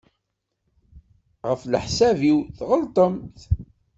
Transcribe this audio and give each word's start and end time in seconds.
Ɣef 1.47 1.61
leḥsab-iw 1.71 2.37
tɣelṭemt. 2.57 3.39